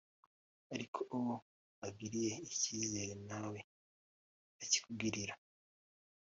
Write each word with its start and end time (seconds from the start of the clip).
ariko 0.73 0.99
uwo 1.17 1.35
ugiriye 1.87 2.31
icyizere 2.47 3.13
na 3.29 3.39
we 3.51 3.59
aracyikugirira 4.55 5.33